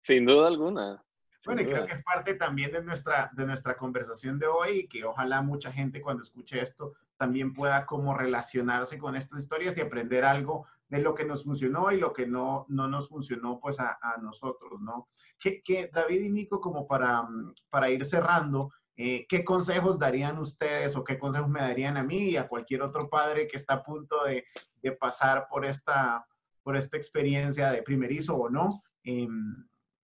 [0.00, 1.04] Sin duda alguna.
[1.44, 4.88] Bueno, y creo que es parte también de nuestra, de nuestra conversación de hoy y
[4.88, 9.82] que ojalá mucha gente cuando escuche esto también pueda como relacionarse con estas historias y
[9.82, 13.78] aprender algo de lo que nos funcionó y lo que no, no nos funcionó pues
[13.78, 15.10] a, a nosotros, ¿no?
[15.38, 17.28] Que, que, David y Nico, como para,
[17.68, 22.30] para ir cerrando, eh, ¿qué consejos darían ustedes o qué consejos me darían a mí
[22.30, 24.44] y a cualquier otro padre que está a punto de,
[24.82, 26.26] de pasar por esta,
[26.62, 28.82] por esta experiencia de primerizo o no?
[29.04, 29.26] Eh,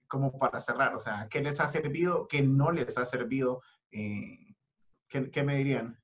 [0.08, 3.60] como para cerrar, o sea, ¿qué les ha servido, qué no les ha servido?
[3.90, 4.54] Eh,
[5.08, 6.00] ¿qué, ¿qué, me dirían?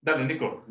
[0.00, 0.64] Dale, Nico.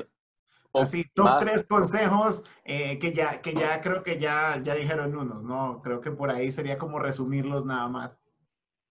[0.73, 5.45] Así, top tres consejos eh, que, ya, que ya creo que ya, ya dijeron unos,
[5.45, 5.81] ¿no?
[5.83, 8.21] Creo que por ahí sería como resumirlos nada más.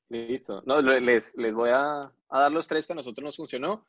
[0.09, 0.63] Listo.
[0.67, 3.87] No, les, les voy a, dar los tres que a nosotros nos funcionó,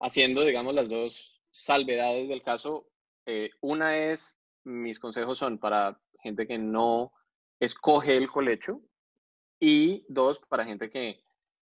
[0.00, 2.88] haciendo, digamos, las dos salvedades del caso.
[3.26, 7.12] Eh, una es, mis consejos son para gente que no
[7.60, 8.80] escoge el colecho
[9.60, 11.22] y dos, para gente que,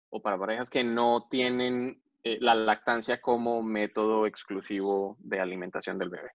[0.10, 6.10] o para parejas que no tienen eh, la lactancia como método exclusivo de alimentación del
[6.10, 6.32] bebé.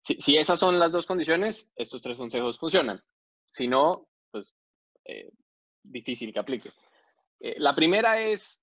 [0.00, 3.02] Si, si, esas son las dos condiciones, estos tres consejos funcionan.
[3.48, 4.54] Si no, pues
[5.04, 5.30] eh,
[5.82, 6.72] difícil que aplique.
[7.42, 8.62] Eh, la primera es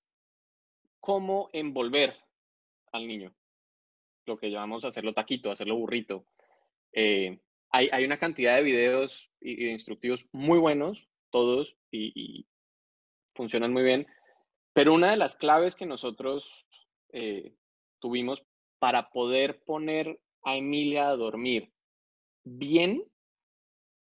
[1.00, 2.16] cómo envolver
[2.92, 3.34] al niño.
[4.24, 6.24] Lo que llamamos hacerlo taquito, hacerlo burrito.
[6.92, 7.38] Eh,
[7.70, 12.46] hay, hay, una cantidad de videos y, instructivos muy buenos, todos, y, y,
[13.34, 14.06] funcionan muy bien.
[14.72, 16.66] Pero una de las claves que nosotros
[17.12, 17.54] eh,
[17.98, 18.42] tuvimos
[18.78, 21.70] para poder poner a Emilia a dormir
[22.44, 23.04] bien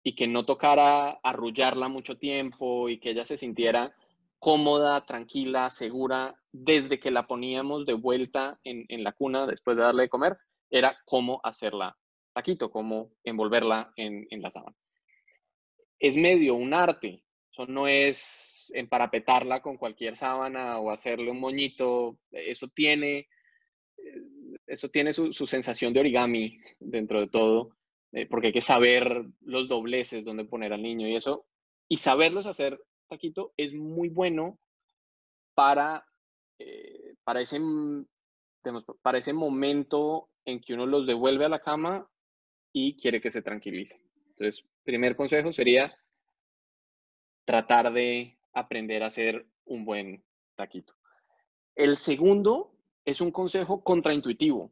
[0.03, 3.97] y que no tocara arrullarla mucho tiempo y que ella se sintiera
[4.39, 10.05] cómoda, tranquila, segura, desde que la poníamos de vuelta en, la cuna después de darle
[10.05, 10.37] de comer,
[10.71, 11.97] era cómo hacerla
[12.35, 14.77] taquito, cómo envolverla en, la sábana.
[15.99, 22.19] Es medio un arte, eso no es emparapetarla con cualquier sábana o hacerle un moñito,
[22.31, 23.29] eso tiene,
[24.67, 27.77] eso tiene su, su sensación de origami dentro de todo,
[28.13, 31.47] eh, porque hay que saber los dobleces, dónde poner al niño y eso,
[31.89, 34.59] y saberlos hacer taquito es muy bueno
[35.55, 36.07] para,
[36.59, 37.61] eh, para, ese,
[39.03, 42.09] para ese momento en que uno los devuelve a la cama
[42.73, 44.01] y quiere que se tranquilice.
[44.29, 45.97] Entonces, primer consejo sería
[47.45, 50.25] tratar de aprender a hacer un buen
[50.57, 50.95] taquito.
[51.75, 52.73] El segundo
[53.05, 54.71] es un consejo contraintuitivo.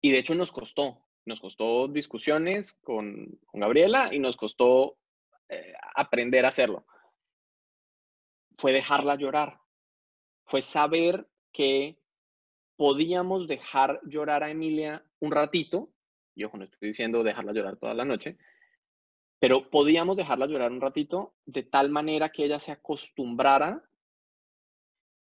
[0.00, 4.96] Y de hecho nos costó, nos costó discusiones con, con Gabriela y nos costó
[5.50, 6.86] eh, aprender a hacerlo.
[8.56, 9.60] Fue dejarla llorar.
[10.44, 11.98] Fue saber que
[12.76, 15.92] podíamos dejar llorar a Emilia un ratito
[16.40, 18.38] y ojo, no estoy diciendo dejarla llorar toda la noche,
[19.38, 23.84] pero podíamos dejarla llorar un ratito de tal manera que ella se acostumbrara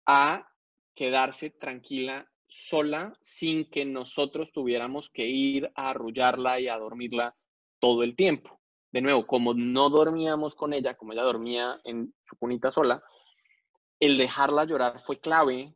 [0.07, 0.51] a
[0.95, 7.37] quedarse tranquila sola sin que nosotros tuviéramos que ir a arrullarla y a dormirla
[7.79, 8.62] todo el tiempo.
[8.92, 13.02] De nuevo, como no dormíamos con ella, como ella dormía en su cunita sola,
[13.98, 15.74] el dejarla llorar fue clave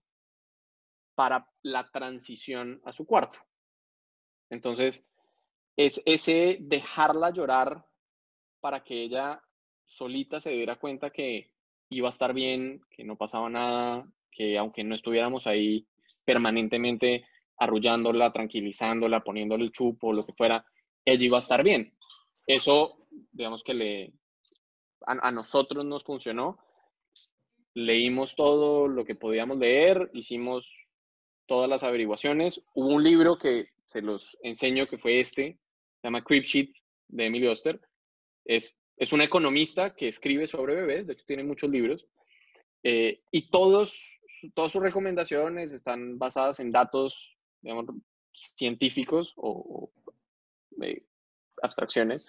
[1.15, 3.41] para la transición a su cuarto.
[4.51, 5.05] Entonces,
[5.77, 7.87] es ese dejarla llorar
[8.61, 9.43] para que ella
[9.85, 11.53] solita se diera cuenta que
[11.89, 15.87] iba a estar bien, que no pasaba nada, que aunque no estuviéramos ahí
[16.25, 17.25] permanentemente
[17.59, 20.67] arrullándola, tranquilizándola, poniéndole el chupo, lo que fuera,
[21.05, 21.97] ella iba a estar bien.
[22.47, 24.13] Eso, digamos que le,
[25.07, 26.59] a, nosotros nos funcionó.
[27.75, 30.73] Leímos todo lo que podíamos leer, hicimos
[31.47, 32.63] todas las averiguaciones.
[32.75, 35.59] Hubo un libro que se los enseño que fue este,
[36.01, 36.73] se llama Sheet
[37.09, 37.81] de Emily Oster.
[38.45, 42.07] Es, es un economista que escribe sobre bebés, de hecho tiene muchos libros,
[42.83, 44.19] eh, y todos,
[44.55, 47.87] todas sus recomendaciones están basadas en datos, digamos,
[48.33, 49.93] científicos o,
[50.79, 51.05] o eh,
[51.63, 52.27] abstracciones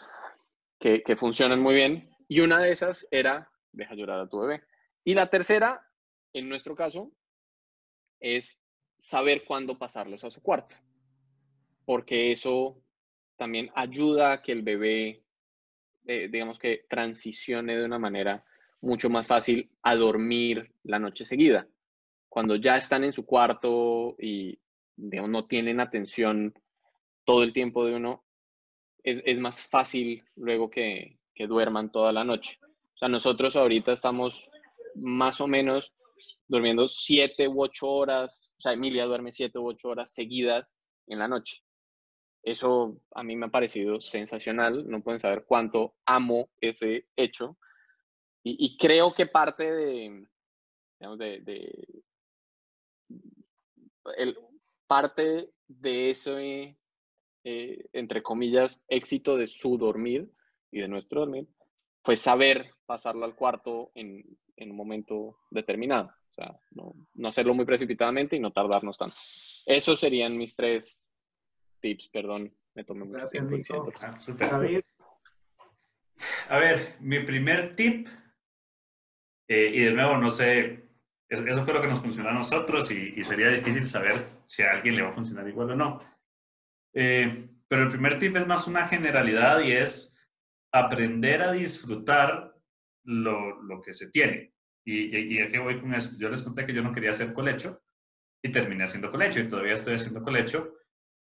[0.79, 2.09] que, que funcionan muy bien.
[2.27, 4.63] Y una de esas era, deja llorar a tu bebé.
[5.03, 5.85] Y la tercera,
[6.33, 7.11] en nuestro caso,
[8.19, 8.59] es
[8.97, 10.75] saber cuándo pasarlos a su cuarto,
[11.85, 12.81] porque eso
[13.37, 15.23] también ayuda a que el bebé,
[16.05, 18.43] eh, digamos que transicione de una manera
[18.81, 21.67] mucho más fácil a dormir la noche seguida.
[22.29, 24.59] Cuando ya están en su cuarto y
[24.95, 26.53] digamos, no tienen atención
[27.23, 28.25] todo el tiempo de uno,
[29.09, 32.59] es, es más fácil luego que, que duerman toda la noche.
[32.95, 34.49] O sea, nosotros ahorita estamos
[34.95, 35.93] más o menos
[36.47, 40.75] durmiendo siete u ocho horas, o sea, Emilia duerme siete u ocho horas seguidas
[41.07, 41.63] en la noche.
[42.43, 47.57] eso a mí me ha parecido sensacional, no pueden saber cuánto amo ese hecho.
[48.43, 50.25] Y, creo que parte de,
[50.99, 51.85] digamos, de,
[54.15, 54.37] el,
[54.87, 56.77] parte de ese,
[57.49, 60.29] eh, entre comillas, éxito de su dormir
[60.69, 61.47] y de nuestro dormir,
[62.03, 64.21] fue saber pasarlo al cuarto en,
[64.57, 66.07] en un momento determinado.
[66.07, 69.15] O sea, no, no, hacerlo muy precipitadamente y no tardarnos tanto.
[69.65, 71.07] Esos serían mis tres
[71.79, 73.55] tips, perdón, me tomé mucho tiempo.
[74.01, 74.17] Ah,
[76.49, 78.09] A ver, mi primer tip,
[79.47, 80.89] eh, y de nuevo, no sé,
[81.29, 84.97] eso fue lo que nos funcionó a nosotros y, sería difícil saber si a alguien
[84.97, 86.16] le va a funcionar igual o no.
[86.93, 90.17] Eh, pero el primer tip es más una generalidad y es
[90.71, 92.53] aprender a disfrutar
[93.03, 94.53] lo, que se tiene.
[94.85, 96.17] Y, y, y voy con esto.
[96.17, 97.81] Yo les conté que yo no quería hacer colecho
[98.43, 100.75] y terminé haciendo colecho y todavía estoy haciendo colecho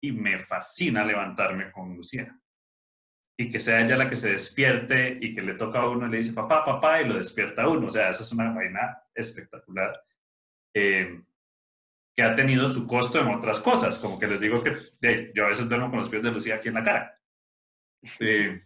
[0.01, 2.37] y me fascina levantarme con Lucía.
[3.37, 6.11] Y que sea ella la que se despierte y que le toca a uno y
[6.11, 7.87] le dice papá, papá, y lo despierta a uno.
[7.87, 10.01] O sea, eso es una vaina espectacular.
[10.73, 11.21] Eh,
[12.19, 14.75] que ha tenido su costo en otras cosas, como que les digo que
[15.33, 17.17] yo a veces duermo con los pies de Lucía aquí en la cara.
[18.19, 18.59] Eh,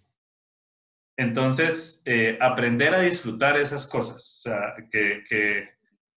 [1.16, 5.70] entonces, eh, aprender a disfrutar esas cosas, o sea, que, que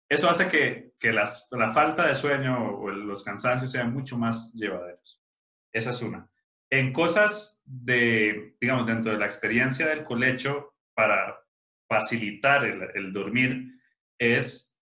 [0.08, 4.54] eso hace que, que las, la falta de sueño o los cansancios sean mucho más
[4.54, 5.22] llevaderos.
[5.70, 6.26] Esa es una.
[6.70, 11.38] En cosas de, digamos, dentro de la experiencia del colecho para
[11.86, 13.74] facilitar el, el dormir,
[14.18, 14.75] es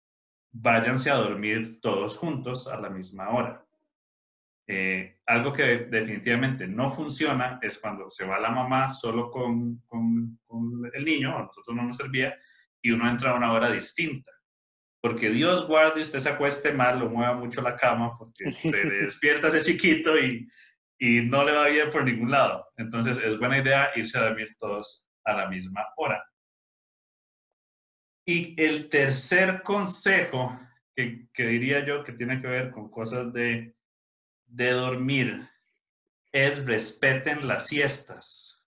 [0.55, 3.65] váyanse a dormir todos juntos a la misma hora.
[4.67, 10.39] Eh, algo que definitivamente no funciona es cuando se va la mamá solo con, con,
[10.47, 12.35] con, el niño, a nosotros no nos servía,
[12.81, 14.31] y uno entra a una hora distinta
[15.05, 19.49] porque Dios guarde usted se acueste mal, lo mueva mucho la cama, porque se despierta
[19.49, 20.49] ese chiquito y,
[20.99, 22.67] y no le va bien por ningún lado.
[22.79, 26.25] Entonces es buena idea irse a dormir todos a la misma hora.
[28.27, 30.59] Y el tercer consejo
[30.95, 33.75] que, que, diría yo que tiene que ver con cosas de,
[34.47, 35.49] de dormir
[36.33, 38.65] es respeten las siestas.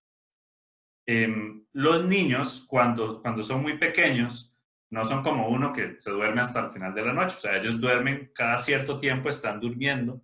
[1.05, 1.28] Eh,
[1.74, 4.58] los niños, cuando, cuando son muy pequeños,
[4.89, 7.36] no son como uno que se duerme hasta el final de la noche.
[7.38, 10.22] O sea, ellos duermen cada cierto tiempo, están durmiendo.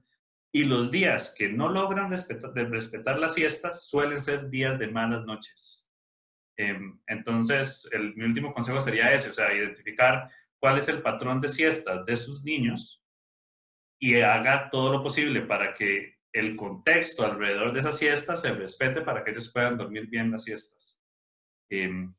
[0.52, 5.83] Y los días que no logran respetar, las siestas suelen ser días de malas noches.
[6.56, 10.30] Em, entonces, el, mi último consejo sería ese, o sea, identificar
[10.60, 13.04] cuál es el patrón de siestas de sus niños
[14.00, 19.02] y haga todo lo posible para que el contexto alrededor de esas siestas se respete
[19.02, 21.02] para que ellos puedan dormir bien las siestas.
[21.70, 22.14] Em,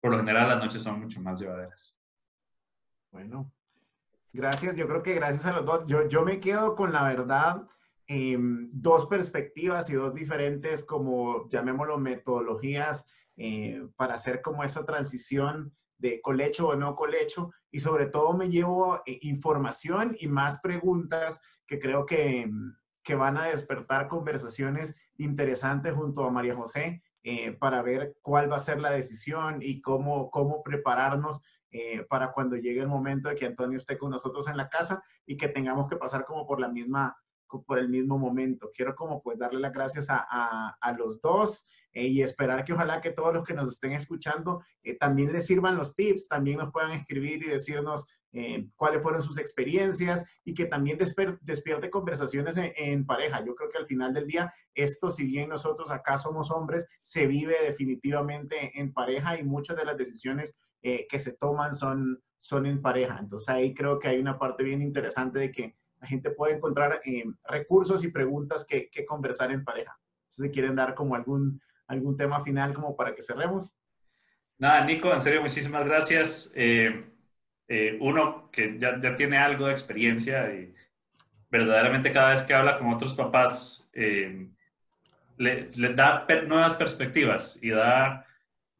[0.00, 2.00] por lo general las noches son mucho más llevaderas.
[3.10, 3.52] Bueno,
[4.32, 4.76] gracias.
[4.76, 5.84] Yo creo que gracias a los dos.
[5.86, 7.66] Yo, yo me quedo con la verdad,
[8.06, 13.04] em, dos perspectivas y dos diferentes, como llamémoslo, metodologías
[13.36, 17.52] eh, para hacer como esa transición de colecho o no colecho.
[17.70, 22.50] Y sobre todo me llevo eh, información y más preguntas que creo que,
[23.02, 28.56] que van a despertar conversaciones interesantes junto a María José eh, para ver cuál va
[28.56, 31.42] a ser la decisión y cómo, cómo prepararnos
[32.08, 35.36] para cuando llegue el momento de que Antonio esté con nosotros en la casa y
[35.36, 37.16] que tengamos que pasar como por la misma
[37.66, 38.70] por el mismo momento.
[38.74, 42.72] Quiero como pues darle las gracias a, a, a los dos eh, y esperar que
[42.72, 44.62] ojalá que todos los que nos estén escuchando
[44.98, 49.38] también les sirvan los tips, también nos puedan escribir y decirnos eh, cuáles fueron sus
[49.38, 50.96] experiencias y que también
[51.40, 53.44] despierte conversaciones en, pareja.
[53.44, 57.26] Yo creo que al final del día, esto, si bien nosotros acá somos hombres, se
[57.26, 62.66] vive definitivamente en pareja y muchas de las decisiones eh, que se toman son, son
[62.66, 63.18] en pareja.
[63.18, 67.00] Entonces ahí creo que hay una parte bien interesante de que la gente puede encontrar
[67.04, 69.98] eh, recursos y preguntas que, que, conversar en pareja.
[70.30, 73.74] Entonces, quieren dar como algún, algún tema final como para que cerremos.
[74.58, 76.52] Nada, Nico, en serio, muchísimas gracias.
[77.72, 80.74] Eh, uno que ya, tiene algo de experiencia y
[81.48, 84.50] verdaderamente cada vez que habla con otros papás, eh,
[85.36, 88.26] le, le, da nuevas perspectivas y da,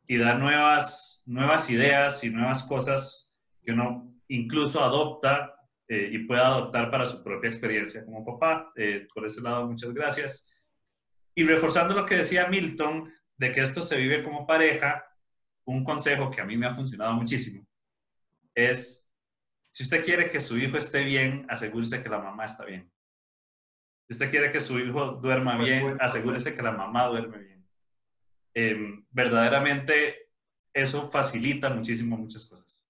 [0.09, 5.55] y da nuevas, nuevas ideas y nuevas cosas que uno incluso adopta
[5.91, 8.73] eh, y puede adoptar para su propia experiencia como papá.
[9.13, 10.49] por ese lado, muchas gracias.
[11.35, 15.05] Y reforzando lo que decía Milton, de que esto se vive como pareja,
[15.65, 17.67] un consejo que a mí me ha funcionado muchísimo
[18.55, 19.09] es,
[19.71, 22.91] si usted quiere que su hijo esté bien, asegúrese que la mamá está bien.
[24.09, 27.69] Si usted quiere que su hijo duerma bien, asegúrese que la mamá duerme bien.
[28.55, 30.31] Em, verdaderamente
[30.73, 32.85] eso facilita muchísimo muchas cosas.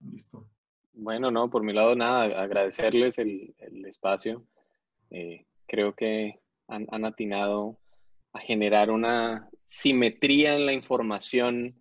[0.00, 0.51] Listo.
[1.02, 4.46] Bueno, no, por mi lado nada, agradecerles el, espacio.
[5.10, 6.38] Eh, creo que
[6.68, 7.76] han, han, atinado
[8.32, 11.74] a generar una simetría en la información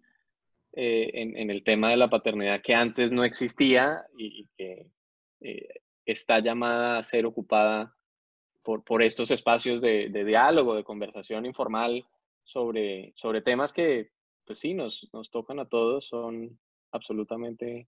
[0.74, 4.88] eh, en, en, el tema de la paternidad que antes no existía y, que
[5.42, 5.68] eh,
[6.04, 7.96] está llamada a ser ocupada
[8.64, 12.08] por, por estos espacios de, de, diálogo, de conversación informal
[12.44, 14.10] sobre, sobre temas que,
[14.46, 16.60] pues sí, nos, nos tocan a todos, son
[16.92, 17.88] absolutamente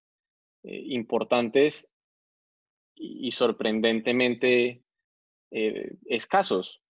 [0.64, 1.88] eh, importantes
[2.94, 4.82] y, y sorprendentemente
[5.50, 6.80] eh, escasos.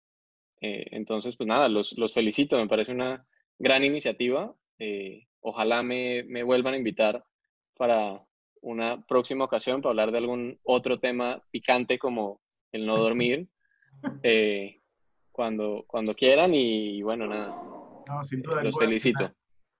[0.60, 3.26] Eh, entonces, pues nada, los, los, felicito, me parece una
[3.58, 4.54] gran iniciativa.
[5.40, 7.24] Ojalá me, me, vuelvan a invitar
[7.76, 8.24] para
[8.62, 12.40] una próxima ocasión para hablar de algún otro tema picante como
[12.72, 13.46] el no dormir,
[14.22, 14.80] eh,
[15.30, 17.48] cuando, cuando quieran y, bueno, nada.
[18.06, 19.30] No, sin duda, los felicito.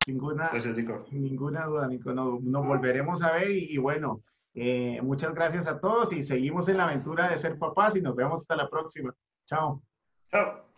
[0.07, 0.77] Ninguna, Gracias,
[1.11, 2.13] ninguna duda, Nico.
[2.13, 4.23] Nos, nos volveremos a ver y, y bueno,
[4.55, 8.15] eh, muchas gracias a todos y seguimos en la aventura de ser papás y nos
[8.15, 9.15] vemos hasta la próxima.
[9.47, 9.83] Chao.
[10.31, 10.74] Chao.